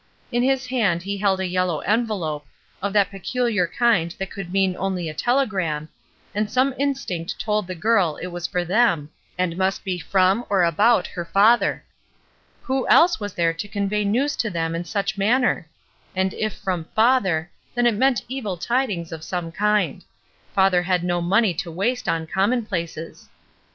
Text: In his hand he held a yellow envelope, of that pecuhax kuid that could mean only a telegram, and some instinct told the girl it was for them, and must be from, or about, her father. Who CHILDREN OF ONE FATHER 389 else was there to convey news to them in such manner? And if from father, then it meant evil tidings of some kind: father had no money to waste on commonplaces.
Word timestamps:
In 0.31 0.41
his 0.41 0.65
hand 0.65 1.03
he 1.03 1.15
held 1.15 1.39
a 1.39 1.45
yellow 1.45 1.81
envelope, 1.81 2.47
of 2.81 2.91
that 2.93 3.11
pecuhax 3.11 3.77
kuid 3.77 4.17
that 4.17 4.31
could 4.31 4.51
mean 4.51 4.75
only 4.79 5.07
a 5.07 5.13
telegram, 5.13 5.89
and 6.33 6.49
some 6.49 6.73
instinct 6.79 7.37
told 7.37 7.67
the 7.67 7.75
girl 7.75 8.15
it 8.19 8.31
was 8.33 8.47
for 8.47 8.65
them, 8.65 9.11
and 9.37 9.57
must 9.59 9.83
be 9.83 9.99
from, 9.99 10.43
or 10.49 10.63
about, 10.63 11.05
her 11.05 11.23
father. 11.23 11.85
Who 12.63 12.87
CHILDREN 12.87 12.87
OF 12.97 13.21
ONE 13.21 13.29
FATHER 13.29 13.35
389 13.53 13.93
else 13.93 13.93
was 13.93 13.93
there 13.93 14.01
to 14.01 14.01
convey 14.01 14.05
news 14.05 14.35
to 14.37 14.49
them 14.49 14.73
in 14.73 14.83
such 14.85 15.17
manner? 15.19 15.69
And 16.15 16.33
if 16.33 16.53
from 16.53 16.85
father, 16.95 17.51
then 17.75 17.85
it 17.85 17.93
meant 17.93 18.23
evil 18.27 18.57
tidings 18.57 19.11
of 19.11 19.23
some 19.23 19.51
kind: 19.51 20.03
father 20.55 20.81
had 20.81 21.03
no 21.03 21.21
money 21.21 21.53
to 21.53 21.69
waste 21.69 22.09
on 22.09 22.25
commonplaces. 22.25 23.29